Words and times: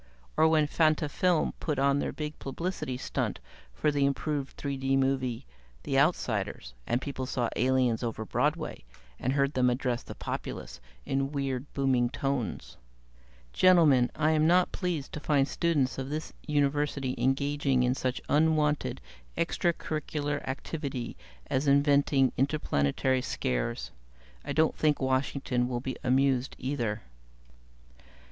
Or 0.35 0.47
when 0.47 0.65
Fantafilm 0.65 1.53
put 1.59 1.77
on 1.77 1.99
their 1.99 2.11
big 2.11 2.39
publicity 2.39 2.97
stunt 2.97 3.37
for 3.71 3.91
the 3.91 4.03
improved 4.03 4.57
3 4.57 4.75
D 4.75 4.97
movie, 4.97 5.45
'The 5.83 5.99
Outsiders', 5.99 6.73
and 6.87 6.99
people 6.99 7.27
saw 7.27 7.49
the 7.49 7.61
aliens 7.61 8.01
over 8.01 8.25
Broadway 8.25 8.83
and 9.19 9.33
heard 9.33 9.53
them 9.53 9.69
address 9.69 10.01
the 10.01 10.15
populace 10.15 10.81
in 11.05 11.31
weird, 11.31 11.71
booming 11.75 12.09
tones. 12.09 12.77
"Gentlemen, 13.53 14.09
I 14.15 14.31
am 14.31 14.47
not 14.47 14.71
pleased 14.71 15.13
to 15.13 15.19
find 15.19 15.47
students 15.47 15.99
of 15.99 16.09
this 16.09 16.33
University 16.47 17.13
engaging 17.19 17.83
in 17.83 17.93
such 17.93 18.19
unwanted 18.27 19.01
extra 19.37 19.71
curricular 19.71 20.41
activity 20.47 21.15
as 21.45 21.67
inventing 21.67 22.31
interplanetary 22.37 23.21
scares. 23.21 23.91
I 24.43 24.51
don't 24.51 24.73
think 24.75 24.99
Washington 24.99 25.67
will 25.69 25.79
be 25.79 25.95
amused, 26.03 26.55
either." 26.57 27.03